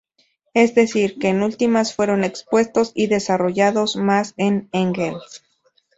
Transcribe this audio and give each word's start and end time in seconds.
Es 0.55 0.73
decir, 0.73 1.19
que 1.19 1.27
en 1.27 1.43
últimas 1.43 1.93
fueron 1.93 2.23
expuestos 2.23 2.91
y 2.95 3.05
desarrollados 3.05 3.97
más 3.97 4.33
en 4.35 4.67
Engels. 4.71 5.43